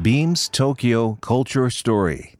[0.00, 2.39] Beams Tokyo Culture Story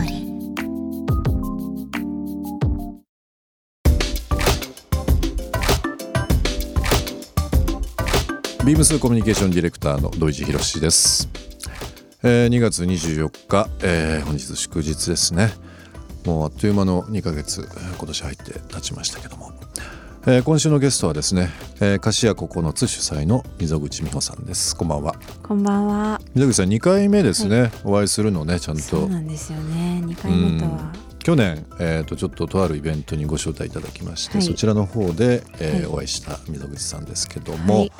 [8.63, 11.27] ビームスコミュニケーションディレクターの土井地博です、
[12.21, 15.51] えー2月24日、えー本日祝日ですね。
[16.25, 19.51] もうあっという間の2ヶ月えー今年入って経ちましたけども、
[20.27, 24.75] えー今週のゲストはですね、えー、菓子屋9つ主催の溝口美穂さんです。
[24.75, 25.15] こんばんは。
[25.41, 26.21] こんばんは。
[26.35, 28.81] 溝口さん2回目ですね、お会いするのねちゃんと。
[28.83, 30.03] そうなんですよね。
[30.05, 30.93] 2回目とは。
[31.23, 34.45] 去年、えー、とちょっととあるイベントにご招待いただきまして、はい。
[34.45, 35.85] そちらの方で、えーはい。
[35.87, 37.91] お会いした溝口さんですけども、はい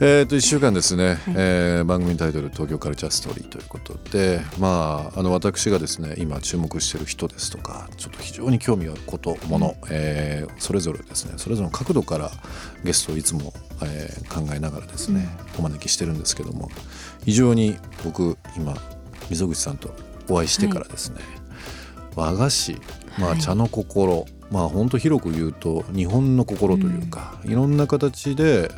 [0.00, 12.30] えー、と1週間ですね、えー番組タイトル「東京カルチャーストーリー」ということで、まあ、あの私がですね今注目している人ですとかちょっと非常に興味あることもの、えーそれぞれですねそれぞれの角度から
[12.84, 13.52] ゲストをいつも、
[13.82, 15.28] えー考えながらですね、
[15.58, 16.70] お招きしてるんですけども
[17.24, 18.76] 非常に僕今
[19.30, 19.92] 溝口さんと
[20.28, 21.16] お会いしてからですね、
[22.14, 22.76] 和菓子、
[23.18, 23.40] まあ、はい。
[23.40, 28.70] 茶の心、まあ本当広く言うと日本の心というか、いろんな形で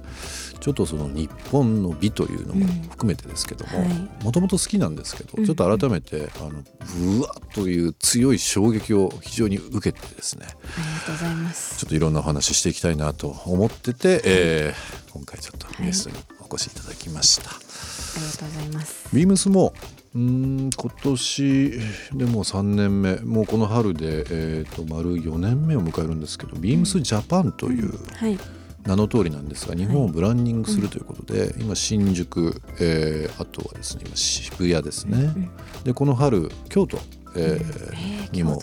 [0.61, 4.25] ちょっとその日本の美というのも含めてですけどもはい。
[4.25, 5.45] もともと好きなんですけど、うん。
[5.47, 11.79] ちょっと改めてあのブワッという強い衝撃を非常に受けてですねありがとうございます。
[11.79, 17.51] ちょっといろんなお話ししていきたいなと思ってて、えー今回ちょっとゲストにお越しいただきました。
[17.51, 19.09] ありがとうございます。
[19.13, 19.73] ビームスも
[20.15, 21.71] うーん今年
[22.15, 28.39] でもう3年目もうこの春で、えー、と丸4年目を迎えるんですけどビームスジャパンというはい
[28.87, 35.51] 名の通りなんですが日本をブランディングするということで、今新宿、えーあとはですね今渋谷ですね、
[35.85, 36.99] でこの春京都、
[37.37, 38.61] えーえーにも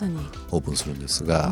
[0.50, 1.50] オープンするんですが、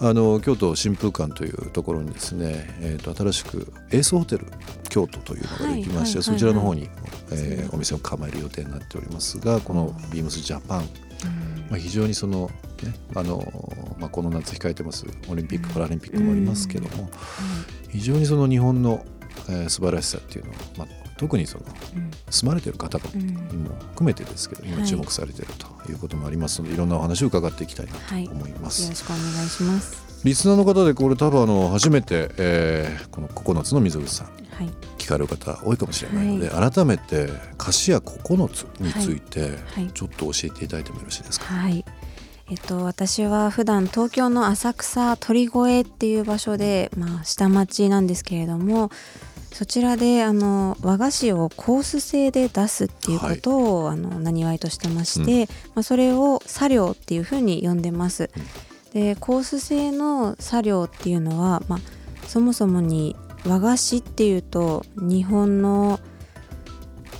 [0.00, 4.46] ああの京都新風館というところにですね、えー、と新しくエースホテル
[4.88, 6.88] 京都というのができまして、そちらの方に、
[7.30, 10.88] えーお店を構える予定になっておりますがこのビームスジャパン、
[11.70, 12.50] まあ、非常にその、
[12.82, 13.42] ねあの
[13.98, 17.10] まあ、この夏控えてますオリンピック・パラリンピックもありますけども、
[17.94, 19.04] 非常にその日本の、
[19.48, 21.64] えー素晴らしさっていうのを、まあ、特にその
[21.96, 22.10] うん。
[22.30, 23.26] 住まれてる方うん。
[23.26, 24.86] にも含めてですけど今はい。
[24.86, 28.24] 注目されているということもありますので、い、ろんなお話を伺っていきたいなはい。
[28.26, 28.82] と思います。
[28.82, 30.04] よろしくお願いします。
[30.24, 34.70] リスナーの方でこれ多分あの初めて、えーこの9つの溝口さんはい。
[34.98, 37.28] 聞かれる方多いかもしれないので、改めて
[37.58, 39.90] 菓子屋9つについてはい。
[39.92, 41.84] ちょっと教えていただいてもよろしいですか、はい。
[42.50, 48.90] えっと、私は普段東京の浅草鳥越っていう場所で、まあ、下町なんですけれども
[49.54, 55.46] そちらであの和菓子をコース制で出すっていうことを、あのなにわいとしてまして、
[55.76, 58.30] まあ、それを作業っていうふうに呼んでます。
[58.92, 61.78] でコース制の作業っていうのは、まあ、
[62.26, 63.14] そもそもに
[63.46, 66.00] 和菓子っていうと日本の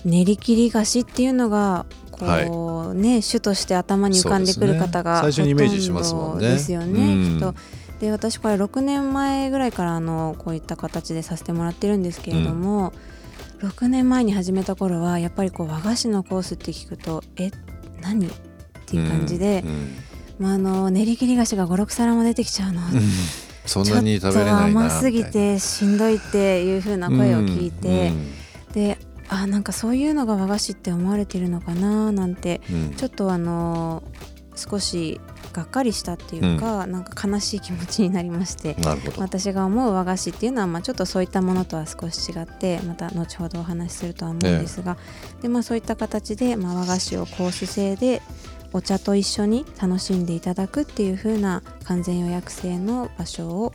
[0.05, 1.87] 練り切り菓子っていうのが
[2.49, 5.32] こう、ね主として頭に浮かんでくる方がね。
[5.32, 6.49] 最初にイメージしほますもんね。
[6.49, 7.35] ですよねうん。
[7.35, 7.55] きっと。
[8.00, 12.93] で私これ6年前ぐらいからあのこういった形でさせてもらってるんですけれども、
[13.61, 17.50] 6年前に始めた頃はやっぱりこう和菓子のコースって聞くとえ
[18.00, 18.27] 何？
[18.27, 18.31] っ
[18.87, 19.97] ていう感じで、うんうん。
[20.38, 22.81] まあ、あの練り切り菓子が56皿も出てきちゃうの、
[23.65, 28.12] そんなに食べれないなちょっと甘すぎてしんどいっていう風な声を聞いて、で
[29.44, 32.76] あなんかそういうのが和菓子って思われてるのかななんてうん。
[32.76, 34.02] うんちょっとあの
[34.56, 35.20] 少し
[35.52, 38.76] がっかりしたっていうか、なんか悲しい気持ちになりまして
[39.19, 44.96] 私が思う和菓子っていうのは、まあ、ちょっとそういったものとは少し違ってまた後ほどお話しするとは思うんですが、
[45.43, 48.23] でまあ、そういった形で、まあ、和菓子をコース制で
[48.73, 53.73] お茶と一緒に楽しんでいただくっていう風な完全予約制の場所を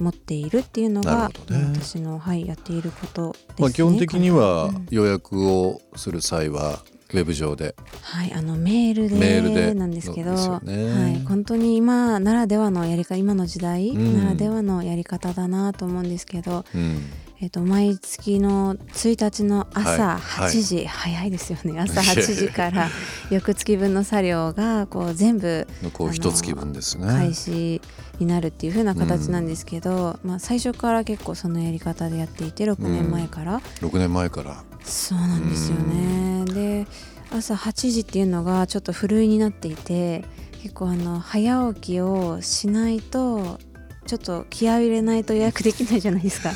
[0.00, 1.34] 持っているっていうのが、ね。
[1.74, 3.54] 私の、はい、やっていることですね。
[3.58, 4.86] まあ、基本的にはうん。
[4.90, 6.82] 予約をする際は
[7.12, 7.74] ウェブ上で。
[8.02, 10.92] はい、あのメールメールででなんですけど、ね。
[10.92, 14.18] はい、本当に今ならではのやり方今の時代うん。
[14.18, 17.02] ならではのやり方だなと思うんですけど、うん
[17.42, 21.80] えっと毎月の1日の朝はい8時、早いですよね。
[21.80, 22.90] 朝8時から
[23.30, 27.06] 翌月分の作業がこう全部こう一月分ですね。
[27.06, 27.80] 開始
[28.18, 34.62] になるっていう風な形なんですけど、まあ、最初から結構そのやり方でやっていて6年前から、6年前から。
[34.84, 36.44] そうなんですよね。
[36.44, 36.86] で
[37.30, 40.24] 朝8時っていうのがちょっとふるいになっていて
[40.62, 43.58] 結構あの早起きをしないと
[44.06, 46.50] ちょっと気合い入れないと予約できないじゃないですか。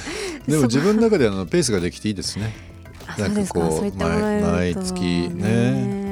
[0.46, 2.54] でもそ自分の中であのペースができていいですね。
[3.18, 6.04] なんかこう毎毎月ね。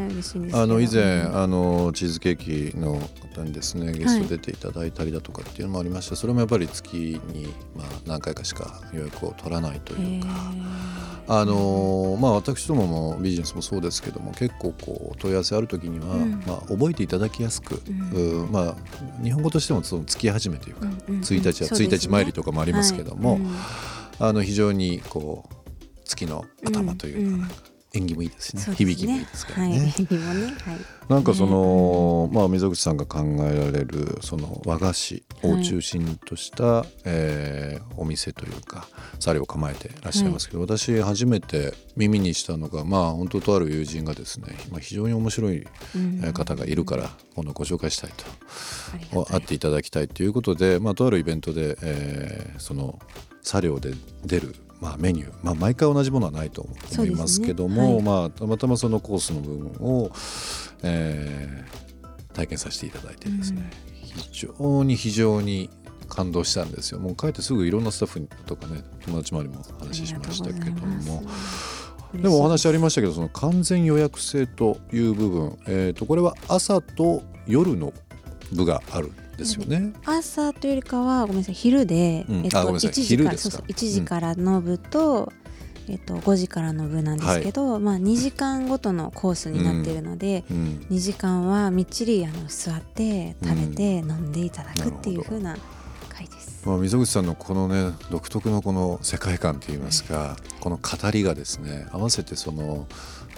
[0.52, 1.36] あの以前うん。
[1.36, 3.00] あのチーズケーキの
[3.34, 10.52] 方にですねゲスト出ていただいたりだとかっていうのもありました、それもやっぱり月にまあ何回かしか予約を取らないというか。
[11.28, 16.42] あのまあ、私どももビジネスもそうですけども結構こう問い合わせある時には、うん。
[16.46, 17.80] まあ、覚えていただきやすく、
[18.12, 18.44] うん。
[18.44, 18.74] うまあ、
[19.22, 21.98] 日本語としてもその月始めというか、うんうんうん1日は1そうですね。
[21.98, 23.38] 日参りとかもありますけども、
[24.18, 25.54] あの非常にこう
[26.04, 27.48] 月の頭というか,、
[27.94, 28.64] 縁起もいいですしね。
[28.68, 28.74] ね。
[28.74, 29.78] 響きもいいですからね。
[29.78, 30.54] はい、響きもね、はい、
[31.08, 33.20] なんかその、まあ、溝口さんが考
[33.50, 38.88] えられるその和菓子を中心とした、えーお店というか
[39.20, 45.66] サレを構えてらっしゃいますけど、私初めて耳にしたのがまあ本当とある友人がですね、まあ、非常に面白い
[46.32, 48.24] 方がいるから今度ご紹介したいと。
[48.94, 49.40] ありがたい。
[49.40, 52.98] 会っていただきたいということで、まあ、とあるイベントで、えーその
[53.42, 53.92] 作業で
[54.24, 58.02] 出る、まあ、メニュー、まあ、毎回同じものはないと思いますけども、そうですね。
[58.02, 60.10] まあ、たまたまそのコースの部分を、
[60.82, 61.82] えー
[62.32, 63.70] 体験させていただいてですね、
[64.02, 65.70] 非常に非常に
[66.08, 66.98] 感動したんですよ。
[66.98, 71.22] もう帰ってすぐいろんなスタッフとかね友達周りも話しましたけども。
[72.14, 77.94] でもお話ありましたけどその完全予約制という部分、えー、とこれは朝と夜の
[78.52, 79.06] 部がある。
[79.06, 79.92] んですよね。
[80.04, 82.44] 朝というよりかはごめんなさい昼で、うん。
[82.44, 82.90] えっとあごめんなさい。
[82.90, 83.58] 1時昼ですか。
[83.58, 85.32] からそうそう1時からの部と、
[85.88, 90.86] えっと5時からの部なんですけど、まあ2時間ごとのコースになっているので、うん。
[90.90, 95.81] 2時間はみっちりあの座って食べて飲んでいただくっていう風な回です。
[96.64, 102.86] まあ、溝口さんのこのね独特のこの世界観といいますか、この語りがですね合わせてその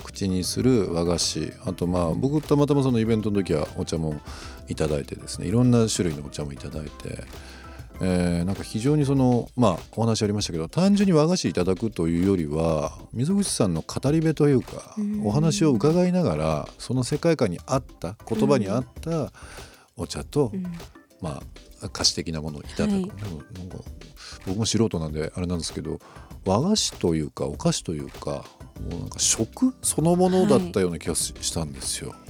[0.05, 4.21] 口にする和菓子あとまあ僕たまたまそのイベントの時はお茶も
[4.69, 7.25] いただいてですねいろんな種類のお茶もいただいて、
[8.01, 15.27] えーなんか非常にそのまあお話ありましたけど単純に和菓子いただくというよりは溝口さんの語り部というか、うん。
[15.27, 19.33] お話を伺いながらその世界観に合った言葉に合った
[19.97, 20.65] お茶と、うん。
[21.23, 21.43] まあ
[21.89, 23.79] 菓子的なものをいただく、はいなんか
[24.47, 25.99] 僕も素人なんであれなんですけど
[26.45, 28.45] 和菓子というかお菓子というか
[28.91, 32.11] もうなんか食そのものだったような気がししたんですよ。
[32.11, 32.27] なんか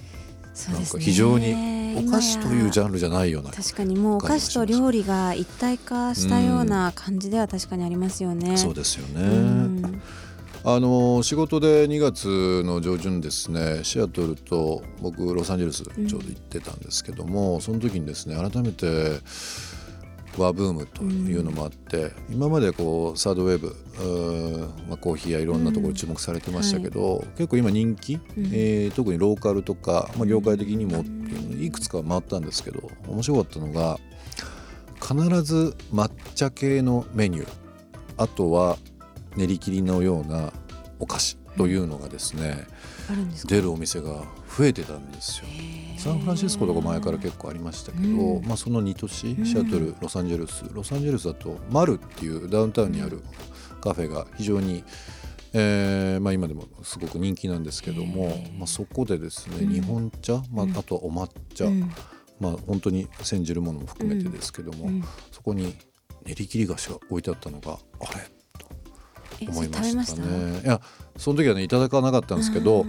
[0.55, 1.75] そうですね非常に
[2.07, 3.51] お菓子というジャンルじゃないような。
[3.51, 8.57] 確かにもうお菓子と料理が一体化したような感じでは確かにありますよね。
[8.57, 9.99] そうですよね。
[10.65, 19.21] うんあの仕事で2月の上旬ですねシアトルと僕ロサンゼルスちょうど行ってたんですけども、その時にですね改めて
[20.39, 23.77] 和ブームというのもあって、今までこうサードウェーブ
[24.89, 31.05] まあ、コーヒーやいろんなところ注目されてましたけど、結構今人気、えー特にローカルとか、まあ、業界的にも
[31.61, 33.99] いくつか回ったんですけど面白かったのが
[35.01, 37.49] 必ず抹茶系のメニュー
[38.17, 38.79] あとは
[39.37, 40.53] 練り切りのような
[40.99, 42.67] お菓子というのがですね、
[43.09, 44.25] あるん出るお店が
[44.57, 45.47] 増えてたんですよ。
[45.99, 48.45] サンフランシスコとか前から結構ありましたけど、うん。
[48.47, 50.65] まあ、その2都市シアトルロサンゼルス。
[50.73, 53.23] ロサンゼルスだとマルっていうダウンタウンにある
[53.81, 54.85] カフェが非常に、
[55.53, 59.73] えーまあ、今でもすごく人気なんですけども、まあ、そこでですね、うん。
[59.73, 61.91] 日本茶、まあ、あとはお抹茶、うん。
[62.41, 65.05] まあ、本当に煎じるものも含めてですけども、うん。
[65.31, 65.77] そこに
[66.27, 67.77] 練り切り菓子が置いてあったのがあ
[68.19, 68.34] れ？
[69.41, 70.61] 思いましたたね。
[70.65, 70.81] いや
[71.17, 72.87] その時はねいただかなかったんですけど、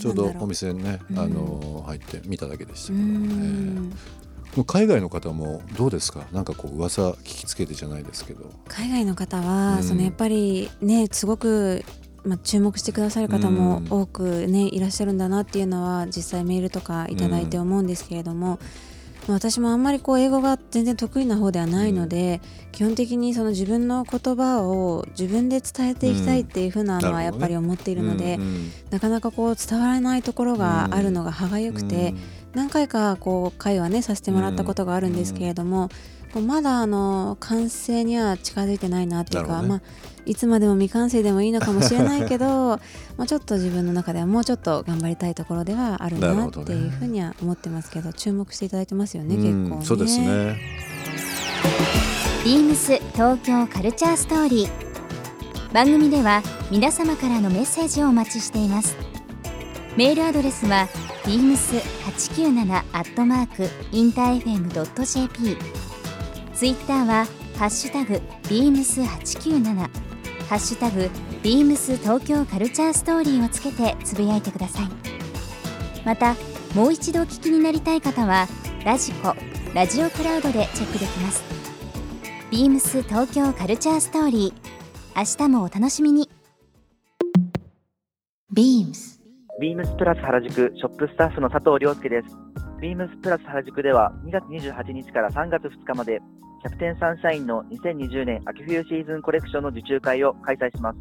[0.00, 3.34] ちょうどお店にね、うんあの入って見ただけでしたうけどもね。
[3.80, 3.92] ん
[4.66, 6.26] 海外の方もどうですか？
[6.32, 8.50] なんかこう噂聞きつけてじゃないですけど。
[8.66, 11.84] 海外の方は、うんそのやっぱりねすごく
[12.24, 18.58] まあ、注目してくださる方も多くね、いらっしゃるんだなっていうのは実際メールとかいただいて思うんですけれども、
[19.32, 32.14] 私もあんまりこう英語が全然得意な方ではないので、うん、基本的にその自分の言葉を自分で伝えていきたいっていうふうなのはやっぱり思っているので、うんね、なかなかこう伝わらないところがあるのが歯がゆくて、
[32.54, 35.90] 何回かこう会話ねさせてもらったことがあるんですけれども、
[36.36, 39.82] まだあの完成には近づいてないなっていうか、ね、まあ、
[40.26, 42.46] いつまでも未完成でもいいのかもしれないけど
[43.16, 49.84] まあちょっと自分の中ではもうちょっと頑張りたいところではあるなっていうふうには思ってますけど注目していただいてますよね結構ね。
[49.84, 50.58] そうですね。
[52.44, 54.88] ビームス東京カルチャーストーリー。
[55.72, 58.96] 番組では皆様からのメッセージをお待ちしています。
[59.96, 60.88] メールアドレスは
[61.24, 65.87] beams897 アットマークインター FM.jp
[66.58, 67.24] ツイッターは
[67.56, 69.80] ハッシュタグビームス八九七。
[69.80, 69.88] ハ
[70.56, 71.08] ッシュタグ
[71.40, 74.88] ビームス東京カルチャーストーリーをつけてつぶやいてください。
[76.04, 76.34] また
[76.74, 78.48] もう一度お聞きになりたい方は
[78.84, 79.36] ラジコ
[79.72, 81.44] ラジオクラウドでチェックできます。
[82.50, 85.16] ビームス東京カルチャーストーリー。
[85.16, 86.28] 明日もお楽しみに。
[88.52, 89.20] ビームス。
[89.60, 92.36] ビームスプラス原宿ショップスタッフの佐藤亮介です。
[92.80, 96.18] ビームスプラス原宿では2月28日から3月2日まで
[96.60, 100.98] キャプテンサンシャインの2020年秋冬シーズンコレクションの受注会を開催します。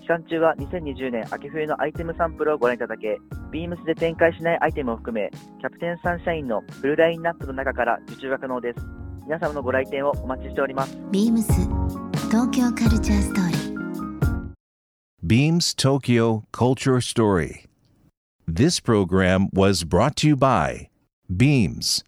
[0.00, 3.18] 期間中は2020年秋冬のアイテムサンプルをご覧いただけ、
[3.52, 8.80] ビームスで展開しないアイテムを含め、キャプテンサンシャインのフルラインナップの中から受注が可能です。
[9.24, 10.98] 皆様のご来店をお待ちしております。
[11.12, 11.52] ビームス
[12.28, 13.66] 東京カルチャーストーリー。
[15.24, 17.64] Beams Tokyo Culture Story.
[18.48, 20.88] This program was brought to you by
[21.28, 22.04] Beams.